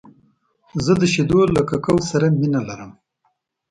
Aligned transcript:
زه 0.85 0.93
د 1.01 1.03
شیدو 1.13 1.39
له 1.55 1.61
ککو 1.69 1.95
سره 2.09 2.25
مینه 2.39 2.61
لرم. 2.67 2.91